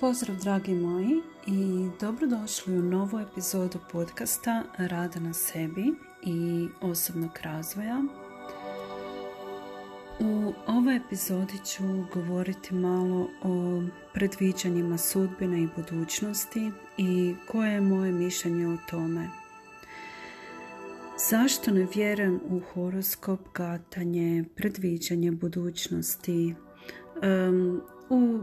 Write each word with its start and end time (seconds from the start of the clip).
Pozdrav 0.00 0.36
dragi 0.36 0.74
moji 0.74 1.22
i 1.46 1.88
dobrodošli 2.00 2.78
u 2.78 2.82
novu 2.82 3.18
epizodu 3.18 3.78
podcasta 3.92 4.62
Rada 4.76 5.20
na 5.20 5.32
sebi 5.32 5.94
i 6.22 6.68
osobnog 6.80 7.30
razvoja. 7.42 8.02
U 10.20 10.52
ovoj 10.66 10.96
epizodi 10.96 11.58
ću 11.64 11.82
govoriti 12.14 12.74
malo 12.74 13.28
o 13.42 13.82
predviđanjima 14.14 14.98
sudbine 14.98 15.62
i 15.62 15.68
budućnosti 15.76 16.70
i 16.98 17.34
koje 17.48 17.72
je 17.72 17.80
moje 17.80 18.12
mišljenje 18.12 18.68
o 18.68 18.76
tome. 18.90 19.28
Zašto 21.30 21.70
ne 21.70 21.86
vjerujem 21.94 22.40
u 22.44 22.60
horoskop, 22.60 23.40
gatanje, 23.54 24.44
predviđanje 24.56 25.30
budućnosti, 25.30 26.54
u 28.10 28.40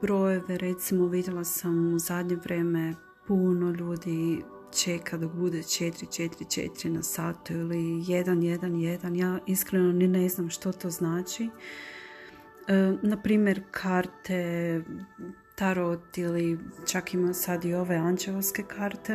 brojeve 0.00 0.58
recimo 0.58 1.06
vidjela 1.06 1.44
sam 1.44 1.94
u 1.94 1.98
zadnje 1.98 2.36
vrijeme 2.36 2.94
puno 3.26 3.70
ljudi 3.70 4.42
čeka 4.84 5.16
dok 5.16 5.32
bude 5.32 5.58
4-4-4 5.58 6.88
na 6.88 7.02
satu 7.02 7.52
ili 7.52 7.76
1-1-1. 7.76 9.16
Ja 9.16 9.38
iskreno 9.46 9.92
ni 9.92 10.08
ne 10.08 10.28
znam 10.28 10.50
što 10.50 10.72
to 10.72 10.90
znači. 10.90 11.48
E, 12.68 12.92
na 13.02 13.22
primjer 13.22 13.62
karte, 13.70 14.82
tarot 15.54 16.18
ili 16.18 16.58
čak 16.86 17.14
ima 17.14 17.34
sad 17.34 17.64
i 17.64 17.74
ove 17.74 17.96
anđelovske 17.96 18.62
karte. 18.62 19.12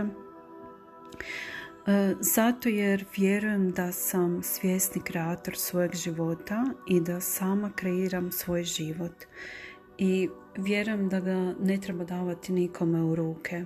E, 1.88 2.16
zato 2.20 2.70
jer 2.70 3.06
vjerujem 3.18 3.72
da 3.72 3.92
sam 3.92 4.44
svjesni 4.44 5.02
kreator 5.02 5.58
svojeg 5.58 5.96
života 5.96 6.66
i 6.88 7.02
da 7.02 7.22
sama 7.22 7.72
kreiram 7.76 8.32
svoj 8.32 8.64
život 8.64 9.26
i 9.98 10.30
vjerujem 10.58 11.10
da 11.10 11.20
ga 11.20 11.54
ne 11.60 11.78
treba 11.82 12.04
davati 12.04 12.54
nikome 12.54 13.02
u 13.02 13.16
ruke. 13.16 13.66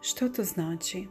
Što 0.00 0.28
to 0.28 0.44
znači? 0.44 1.06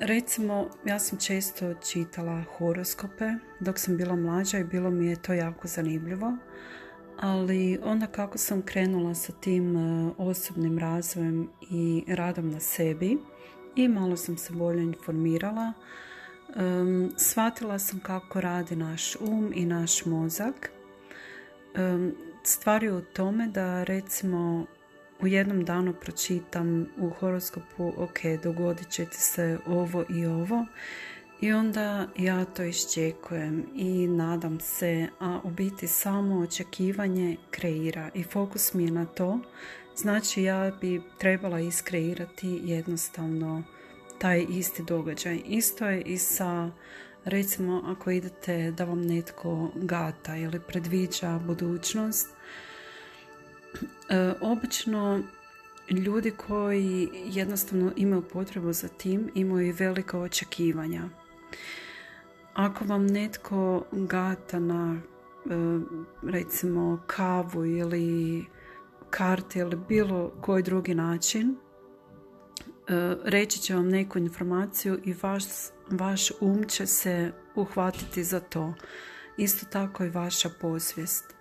recimo, 0.00 0.68
ja 0.86 0.98
sam 0.98 1.18
često 1.18 1.74
čitala 1.74 2.42
horoskope 2.58 3.30
dok 3.60 3.78
sam 3.78 3.96
bila 3.96 4.16
mlađa 4.16 4.58
i 4.58 4.64
bilo 4.64 4.90
mi 4.90 5.06
je 5.06 5.22
to 5.22 5.32
jako 5.32 5.68
zanimljivo. 5.68 6.36
Ali 7.20 7.78
onda 7.82 8.06
kako 8.06 8.38
sam 8.38 8.62
krenula 8.62 9.14
sa 9.14 9.32
tim 9.32 9.76
e, 9.76 10.12
osobnim 10.18 10.78
razvojem 10.78 11.48
i 11.70 12.04
radom 12.08 12.50
na 12.50 12.60
sebi 12.60 13.18
i 13.76 13.88
malo 13.88 14.16
sam 14.16 14.36
se 14.36 14.52
bolje 14.52 14.82
informirala, 14.82 15.72
shvatila 17.16 17.78
sam 17.78 18.00
kako 18.00 18.40
radi 18.40 18.76
naš 18.76 19.16
um 19.16 19.52
i 19.54 19.66
naš 19.66 20.06
mozak 20.06 20.70
stvar 22.42 22.84
je 22.84 22.92
u 22.92 23.00
tome 23.00 23.46
da 23.46 23.84
recimo 23.84 24.66
u 25.20 25.26
jednom 25.26 25.64
danu 25.64 25.94
pročitam 26.00 26.86
u 26.98 27.10
horoskopu 27.10 27.92
ok, 27.96 28.18
dogodit 28.42 28.88
će 28.88 29.04
ti 29.04 29.16
se 29.16 29.58
ovo 29.66 30.04
i 30.08 30.26
ovo 30.26 30.66
i 31.40 31.52
onda 31.52 32.06
ja 32.16 32.44
to 32.44 32.64
iščekujem 32.64 33.66
i 33.74 34.06
nadam 34.06 34.60
se, 34.60 35.08
a 35.20 35.40
u 35.44 35.50
biti 35.50 35.88
samo 35.88 36.40
očekivanje 36.40 37.36
kreira 37.50 38.10
i 38.14 38.22
fokus 38.22 38.74
mi 38.74 38.84
je 38.84 38.90
na 38.90 39.04
to. 39.04 39.38
Znači 39.96 40.42
ja 40.42 40.72
bi 40.80 41.02
trebala 41.18 41.60
iskreirati 41.60 42.60
jednostavno 42.64 43.62
taj 44.18 44.46
isti 44.48 44.82
događaj. 44.82 45.42
Isto 45.46 45.86
je 45.86 46.02
i 46.02 46.18
sa 46.18 46.70
recimo 47.24 47.82
ako 47.86 48.10
idete 48.10 48.70
da 48.70 48.84
vam 48.84 49.00
netko 49.00 49.70
gata 49.74 50.36
ili 50.36 50.60
predviđa 50.60 51.38
budućnost 51.46 52.28
e, 54.08 54.32
obično 54.40 55.22
ljudi 55.90 56.30
koji 56.30 57.08
jednostavno 57.14 57.92
imaju 57.96 58.22
potrebu 58.22 58.72
za 58.72 58.88
tim 58.88 59.30
imaju 59.34 59.66
i 59.66 59.72
velika 59.72 60.18
očekivanja. 60.18 61.08
Ako 62.54 62.84
vam 62.84 63.06
netko 63.06 63.84
gata 63.92 64.58
na 64.58 64.96
e, 64.96 65.50
recimo 66.22 67.02
kavu 67.06 67.66
ili 67.66 68.44
karte 69.10 69.58
ili 69.58 69.76
bilo 69.88 70.32
koji 70.40 70.62
drugi 70.62 70.94
način 70.94 71.56
reći 73.24 73.58
će 73.58 73.74
vam 73.74 73.88
neku 73.88 74.18
informaciju 74.18 75.00
i 75.04 75.14
vaš 75.22 75.44
vaš 75.90 76.30
um 76.40 76.64
će 76.64 76.86
se 76.86 77.32
uhvatiti 77.54 78.24
za 78.24 78.40
to. 78.40 78.74
Isto 79.36 79.66
tako 79.66 80.04
i 80.04 80.10
vaša 80.10 80.50
posvijest. 80.60 81.34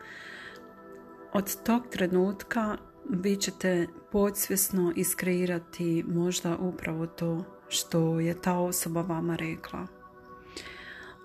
Od 1.33 1.63
tog 1.63 1.83
trenutka 1.91 2.77
vi 3.09 3.35
ćete 3.35 3.87
podsvjesno 4.11 4.93
iskreirati 4.95 6.03
možda 6.07 6.57
upravo 6.57 7.07
to 7.07 7.43
što 7.67 8.19
je 8.19 8.41
ta 8.41 8.57
osoba 8.57 9.01
vama 9.01 9.35
rekla. 9.35 9.87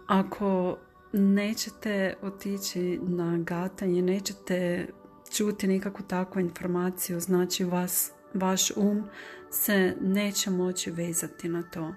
Ako 0.07 0.79
nećete 1.13 2.15
otići 2.23 3.01
na 3.03 3.39
gatanje, 3.39 4.03
nećete 4.03 4.87
čuti 5.33 5.67
nikakvu 5.67 6.05
takvu 6.07 6.41
informaciju, 6.41 7.21
znači 7.21 7.65
vas, 7.65 8.13
vaš 8.35 8.71
um 8.77 9.09
se 9.51 9.95
neće 10.01 10.51
moći 10.51 10.91
vezati 10.91 11.49
na 11.49 11.63
to. 11.63 11.95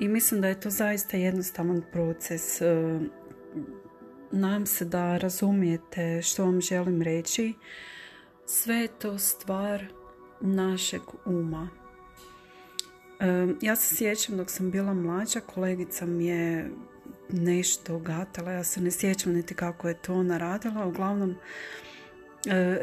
I 0.00 0.08
mislim 0.08 0.40
da 0.40 0.48
je 0.48 0.60
to 0.60 0.70
zaista 0.70 1.16
jednostavan 1.16 1.82
proces. 1.92 2.60
E, 2.60 3.00
nadam 4.32 4.66
se 4.66 4.84
da 4.84 5.16
razumijete 5.16 6.22
što 6.22 6.44
vam 6.44 6.60
želim 6.60 7.02
reći. 7.02 7.54
Sve 8.46 8.76
je 8.76 8.88
to 8.88 9.18
stvar 9.18 9.84
našeg 10.40 11.00
uma. 11.24 11.68
E, 13.20 13.54
ja 13.60 13.76
se 13.76 13.96
sjećam 13.96 14.36
dok 14.36 14.50
sam 14.50 14.70
bila 14.70 14.94
mlađa, 14.94 15.40
kolegica 15.40 16.06
mi 16.06 16.26
je 16.26 16.70
nešto 17.30 17.98
gatala, 17.98 18.52
ja 18.52 18.64
se 18.64 18.80
ne 18.80 18.90
sjećam 18.90 19.32
niti 19.32 19.54
kako 19.54 19.88
je 19.88 19.94
to 19.94 20.14
ona 20.14 20.38
radila, 20.38 20.86
uglavnom 20.86 21.36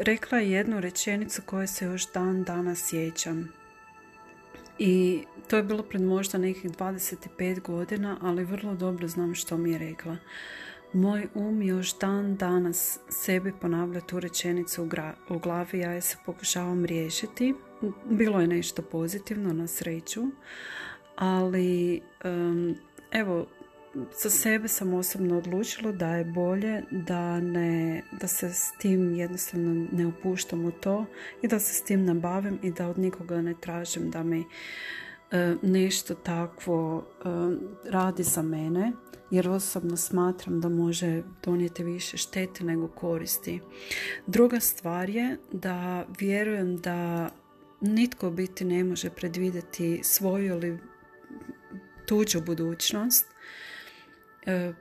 rekla 0.00 0.38
je 0.38 0.50
jednu 0.50 0.80
rečenicu 0.80 1.42
koju 1.46 1.68
se 1.68 1.84
još 1.84 2.12
dan 2.12 2.44
danas 2.44 2.88
sjećam. 2.88 3.52
I 4.78 5.22
to 5.48 5.56
je 5.56 5.62
bilo 5.62 5.82
pred 5.82 6.02
možda 6.02 6.38
nekih 6.38 6.70
25 6.70 7.60
godina, 7.60 8.18
ali 8.20 8.44
vrlo 8.44 8.74
dobro 8.74 9.08
znam 9.08 9.34
što 9.34 9.56
mi 9.56 9.72
je 9.72 9.78
rekla. 9.78 10.16
Moj 10.92 11.28
um 11.34 11.62
još 11.62 11.98
dan 11.98 12.36
danas 12.36 12.98
sebi 13.08 13.52
ponavlja 13.60 14.00
tu 14.00 14.20
rečenicu 14.20 14.88
u 15.28 15.38
glavi, 15.38 15.78
ja 15.78 15.92
je 15.92 16.00
se 16.00 16.16
pokušavam 16.26 16.84
riješiti. 16.84 17.54
Bilo 18.10 18.40
je 18.40 18.46
nešto 18.46 18.82
pozitivno 18.82 19.52
na 19.52 19.66
sreću, 19.66 20.22
ali 21.16 22.00
evo, 23.10 23.46
za 24.22 24.30
sebe 24.30 24.68
sam 24.68 24.94
osobno 24.94 25.38
odlučila 25.38 25.92
da 25.92 26.16
je 26.16 26.24
bolje 26.24 26.82
da, 26.90 27.40
ne, 27.40 28.02
da 28.20 28.26
se 28.26 28.52
s 28.52 28.72
tim 28.78 29.14
jednostavno 29.14 29.86
ne 29.92 30.06
upuštam 30.06 30.64
u 30.64 30.70
to 30.70 31.06
i 31.42 31.48
da 31.48 31.58
se 31.58 31.74
s 31.74 31.82
tim 31.82 32.04
nabavim 32.04 32.58
i 32.62 32.70
da 32.70 32.88
od 32.88 32.98
nikoga 32.98 33.42
ne 33.42 33.54
tražim 33.60 34.10
da 34.10 34.22
mi 34.22 34.44
e, 35.30 35.54
nešto 35.62 36.14
takvo 36.14 37.04
e, 37.04 37.28
radi 37.90 38.22
za 38.22 38.42
mene 38.42 38.92
jer 39.30 39.48
osobno 39.48 39.96
smatram 39.96 40.60
da 40.60 40.68
može 40.68 41.22
donijeti 41.42 41.84
više 41.84 42.16
štete 42.16 42.64
nego 42.64 42.88
koristi. 42.88 43.60
Druga 44.26 44.60
stvar 44.60 45.10
je 45.10 45.38
da 45.52 46.06
vjerujem 46.18 46.76
da 46.76 47.30
nitko 47.80 48.30
biti 48.30 48.64
ne 48.64 48.84
može 48.84 49.10
predvidjeti 49.10 50.00
svoju 50.02 50.46
ili 50.46 50.78
tuđu 52.06 52.40
budućnost 52.40 53.34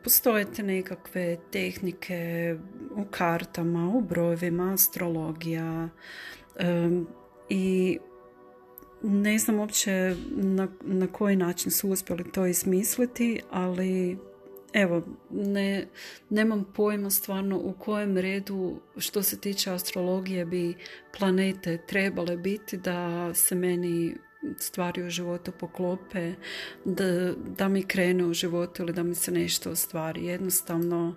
postoje 0.04 0.46
te 0.46 0.64
nekakve 0.64 1.38
tehnike 1.52 2.56
u 2.96 3.06
kartama, 3.12 3.92
u 3.96 4.02
brojevima, 4.02 4.74
astrologija 4.74 5.90
e, 6.56 6.90
i 7.50 8.00
ne 9.04 9.40
znam 9.40 9.60
uopće 9.60 10.16
na, 10.30 10.68
na 10.82 11.08
koji 11.08 11.36
način 11.36 11.72
su 11.72 11.90
uspjeli 11.90 12.32
to 12.32 12.46
izmisliti, 12.46 13.42
ali 13.52 14.18
evo, 14.74 15.02
ne, 15.30 15.88
nemam 16.30 16.66
pojma 16.76 17.10
stvarno 17.10 17.58
u 17.58 17.74
kojem 17.80 18.18
redu 18.18 18.80
što 18.98 19.24
se 19.24 19.40
tiče 19.40 19.72
astrologije 19.72 20.46
bi 20.46 20.74
planete 21.18 21.78
trebale 21.88 22.38
biti 22.38 22.78
da 22.78 23.34
se 23.34 23.56
meni 23.56 24.16
stvari 24.58 25.04
u 25.04 25.10
životu 25.10 25.52
poklope, 25.60 26.34
da, 26.86 27.34
da 27.58 27.68
mi 27.68 27.84
krene 27.84 28.26
u 28.26 28.34
životu 28.34 28.84
ili 28.84 28.94
da 28.94 29.04
mi 29.04 29.16
se 29.16 29.32
nešto 29.32 29.72
ostvari. 29.72 30.26
Jednostavno 30.26 31.16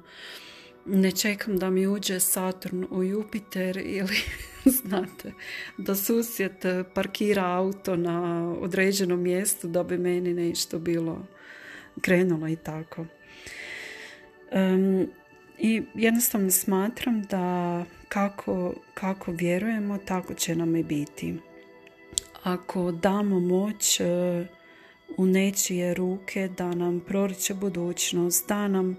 ne 0.86 1.12
čekam 1.12 1.58
da 1.58 1.70
mi 1.70 1.86
uđe 1.86 2.20
Saturn 2.20 2.86
u 2.90 3.02
Jupiter 3.02 3.76
ili 3.76 4.16
znate 4.82 5.32
da 5.78 5.94
susjed 5.94 6.52
parkira 6.94 7.44
auto 7.44 7.96
na 7.96 8.50
određenom 8.60 9.20
mjestu 9.20 9.68
da 9.68 9.82
bi 9.82 9.98
meni 9.98 10.34
nešto 10.34 10.78
bilo 10.78 11.26
krenulo 12.00 12.48
i 12.48 12.56
tako. 12.56 13.06
Um, 14.52 15.08
I 15.58 15.82
jednostavno 15.94 16.50
smatram 16.50 17.22
da 17.22 17.84
kako, 18.08 18.74
kako 18.94 19.32
vjerujemo, 19.32 19.98
tako 19.98 20.34
će 20.34 20.56
nam 20.56 20.76
i 20.76 20.82
biti. 20.82 21.34
Ako 22.46 22.92
damo 22.92 23.40
moć 23.40 24.00
e, 24.00 24.04
u 25.16 25.26
nečije 25.26 25.94
ruke 25.94 26.48
da 26.56 26.74
nam 26.74 27.00
proriče 27.00 27.54
budućnost, 27.54 28.48
da 28.48 28.68
nam 28.68 28.96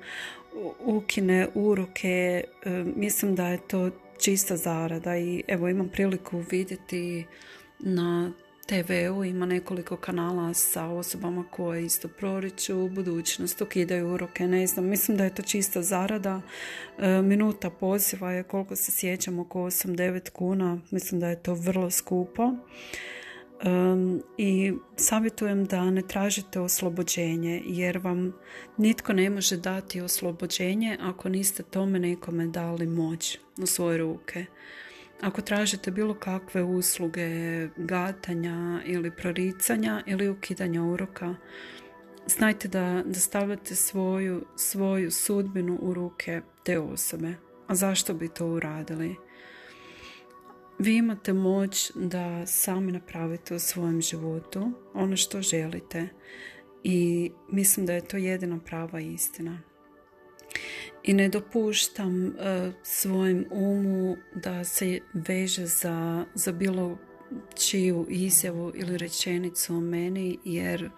ukine 0.80 1.48
uroke, 1.56 2.44
e, 2.66 2.70
mislim 2.96 3.36
da 3.36 3.48
je 3.48 3.68
to 3.68 3.90
čista 4.20 4.58
zarada 4.58 5.18
i 5.18 5.44
evo 5.48 5.70
imam 5.70 5.90
priliku 5.90 6.44
vidjeti 6.52 7.26
na 7.80 8.32
TV-u 8.66 9.24
ima 9.24 9.46
nekoliko 9.46 9.98
kanala 9.98 10.54
sa 10.54 10.86
osobama 10.86 11.44
koje 11.52 11.86
isto 11.86 12.08
proriču 12.08 12.88
budućnost, 12.88 13.62
ukidaju 13.62 14.14
uroke, 14.14 14.48
ne 14.48 14.68
znam, 14.68 14.86
mislim 14.86 15.18
da 15.18 15.24
je 15.24 15.36
to 15.36 15.42
čista 15.42 15.82
zarada. 15.82 16.42
E, 16.98 17.22
minuta 17.22 17.70
poziva 17.70 18.32
je 18.32 18.44
koliko 18.44 18.76
se 18.76 18.92
sjećam 18.92 19.40
oko 19.40 19.60
8-9 19.60 20.30
kuna, 20.30 20.80
mislim 20.92 21.20
da 21.20 21.30
je 21.30 21.44
to 21.44 21.54
vrlo 21.54 21.92
skupo. 21.92 22.52
I 24.38 24.74
savjetujem 24.96 25.66
da 25.66 25.92
ne 25.92 26.02
tražite 26.02 26.60
oslobođenje 26.60 27.62
jer 27.66 27.98
vam 27.98 28.34
nitko 28.78 29.14
ne 29.14 29.30
može 29.30 29.58
dati 29.58 30.02
oslobođenje 30.02 30.98
ako 31.02 31.30
niste 31.30 31.64
tome 31.64 32.00
nekome 32.00 32.48
dali 32.48 32.88
moć 32.88 33.40
u 33.62 33.66
svoje 33.66 33.98
ruke. 33.98 34.46
Ako 35.22 35.42
tražite 35.42 35.92
bilo 35.92 36.14
kakve 36.14 36.64
usluge 36.64 37.28
gatanja 37.78 38.82
ili 38.86 39.12
proricanja 39.12 40.04
ili 40.06 40.30
ukidanja 40.30 40.84
uroka, 40.84 41.36
znajte 42.28 42.68
da, 42.68 43.04
da 43.06 43.20
stavljate 43.20 43.76
svoju, 43.76 44.46
svoju 44.56 45.12
sudbinu 45.12 45.80
u 45.82 45.94
ruke 45.94 46.42
te 46.64 46.80
osobe. 46.80 47.34
A 47.68 47.76
zašto 47.76 48.14
bi 48.14 48.28
to 48.28 48.48
uradili? 48.48 49.16
Vi 50.80 50.96
imate 50.96 51.34
moć 51.34 51.92
da 51.96 52.46
sami 52.46 52.92
napravite 52.92 53.56
u 53.56 53.60
svojem 53.60 54.02
životu 54.02 54.72
ono 54.94 55.18
što 55.18 55.42
želite 55.42 56.08
i 56.84 57.32
mislim 57.52 57.86
da 57.86 57.94
je 57.94 58.08
to 58.08 58.18
jedina 58.18 58.60
prava 58.66 59.00
istina. 59.00 59.62
I 61.04 61.14
ne 61.14 61.30
dopuštam 61.30 62.26
uh, 62.26 62.34
svojim 62.84 63.46
umu 63.52 64.16
da 64.36 64.64
se 64.64 65.00
veže 65.14 65.66
za, 65.66 66.26
za 66.34 66.52
bilo 66.52 66.98
čiju 67.56 68.06
izjavu 68.10 68.72
ili 68.76 68.98
rečenicu 68.98 69.76
o 69.76 69.80
meni 69.80 70.40
jer 70.44 70.90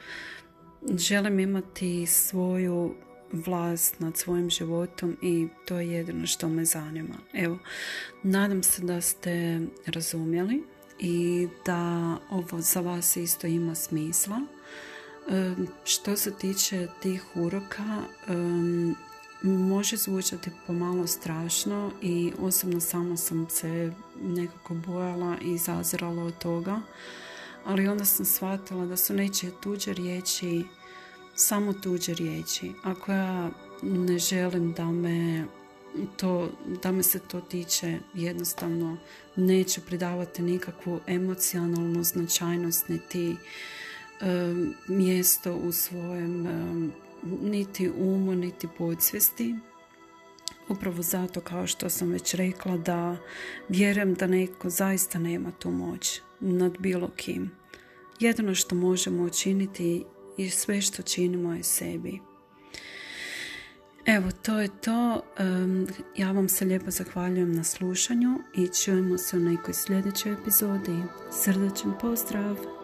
želim 0.97 1.39
imati 1.39 2.05
svoju 2.05 2.95
vlast 3.31 3.99
nad 3.99 4.17
svojim 4.17 4.49
životom 4.49 5.17
i 5.21 5.47
to 5.65 5.79
je 5.79 5.91
jedino 5.91 6.27
što 6.27 6.49
me 6.49 6.65
zanima. 6.65 7.15
Evo, 7.33 7.57
nadam 8.23 8.63
se 8.63 8.81
da 8.81 9.01
ste 9.01 9.61
razumjeli 9.85 10.63
i 10.99 11.47
da 11.65 12.15
ovo 12.29 12.61
za 12.61 12.81
vas 12.81 13.17
isto 13.17 13.47
ima 13.47 13.75
smisla. 13.75 14.41
što 15.83 16.15
se 16.15 16.33
tiče 16.37 16.87
tih 17.01 17.23
uroka, 17.35 18.01
može 19.43 19.97
zvučati 19.97 20.51
pomalo 20.67 21.07
strašno 21.07 21.91
i 22.01 22.31
osobno 22.39 22.79
samo 22.79 23.17
sam 23.17 23.49
se 23.49 23.93
nekako 24.21 24.73
bojala 24.73 25.37
i 25.41 25.57
zazirala 25.57 26.23
od 26.23 26.37
toga, 26.37 26.81
ali 27.65 27.87
onda 27.87 28.05
sam 28.05 28.25
shvatila 28.25 28.85
da 28.85 28.97
su 28.97 29.13
nečije 29.13 29.51
tuđe 29.63 29.93
riječi 29.93 30.63
samo 31.39 31.73
tuđe 31.73 32.13
riječi. 32.13 32.71
Ako 32.83 33.11
ja 33.11 33.49
ne 33.81 34.19
želim 34.19 34.73
da 34.73 34.85
me 34.85 35.45
to, 36.17 36.49
da 36.83 36.91
me 36.91 37.03
se 37.03 37.19
to 37.19 37.41
tiče 37.41 37.97
jednostavno 38.13 38.97
neću 39.35 39.81
pridavati 39.81 40.41
nikakvu 40.41 40.99
emocionalnu 41.07 42.03
značajnost 42.03 42.87
niti 42.87 43.35
mjesto 44.87 45.55
u 45.55 45.71
svojem 45.71 46.47
niti 47.41 47.89
umu 47.89 48.35
niti 48.35 48.67
podsvijesti 48.77 49.55
upravo 50.69 51.01
zato 51.01 51.41
kao 51.41 51.67
što 51.67 51.89
sam 51.89 52.09
već 52.09 52.33
rekla 52.33 52.77
da 52.77 53.17
vjerujem 53.69 54.13
da 54.13 54.27
neko 54.27 54.69
zaista 54.69 55.19
nema 55.19 55.51
tu 55.51 55.71
moć 55.71 56.21
nad 56.39 56.77
bilo 56.79 57.09
kim 57.15 57.51
jedino 58.19 58.55
što 58.55 58.75
možemo 58.75 59.23
učiniti 59.23 60.05
i 60.39 60.49
sve 60.49 60.81
što 60.81 61.03
činimo 61.03 61.53
je 61.53 61.63
sebi. 61.63 62.19
Evo, 64.05 64.31
to 64.41 64.59
je 64.59 64.67
to. 64.81 65.21
Ja 66.17 66.31
vam 66.31 66.49
se 66.49 66.65
lijepo 66.65 66.91
zahvaljujem 66.91 67.55
na 67.55 67.63
slušanju 67.63 68.39
i 68.55 68.67
čujemo 68.67 69.17
se 69.17 69.37
u 69.37 69.39
nekoj 69.39 69.73
sljedećoj 69.73 70.33
epizodi. 70.33 71.03
Srdačan 71.31 71.93
pozdrav! 72.01 72.78